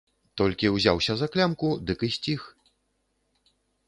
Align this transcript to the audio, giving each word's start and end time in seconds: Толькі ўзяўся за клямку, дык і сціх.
Толькі 0.41 0.69
ўзяўся 0.75 1.13
за 1.19 1.27
клямку, 1.35 1.69
дык 1.89 1.99
і 2.07 2.09
сціх. 2.15 2.41